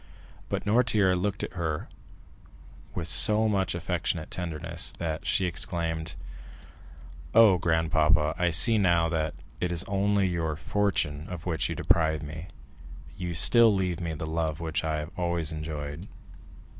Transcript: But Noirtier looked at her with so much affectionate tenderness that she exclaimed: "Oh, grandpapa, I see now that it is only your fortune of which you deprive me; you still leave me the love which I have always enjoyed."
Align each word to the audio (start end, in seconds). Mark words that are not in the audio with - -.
But 0.49 0.65
Noirtier 0.65 1.15
looked 1.15 1.43
at 1.43 1.53
her 1.53 1.87
with 2.95 3.07
so 3.07 3.47
much 3.47 3.75
affectionate 3.75 4.31
tenderness 4.31 4.91
that 4.93 5.27
she 5.27 5.45
exclaimed: 5.45 6.15
"Oh, 7.35 7.59
grandpapa, 7.59 8.33
I 8.35 8.49
see 8.49 8.79
now 8.79 9.09
that 9.09 9.35
it 9.59 9.71
is 9.71 9.83
only 9.83 10.27
your 10.27 10.55
fortune 10.55 11.27
of 11.29 11.45
which 11.45 11.69
you 11.69 11.75
deprive 11.75 12.23
me; 12.23 12.47
you 13.15 13.35
still 13.35 13.71
leave 13.75 13.99
me 13.99 14.13
the 14.15 14.25
love 14.25 14.59
which 14.59 14.83
I 14.83 14.97
have 15.01 15.11
always 15.17 15.51
enjoyed." 15.51 16.07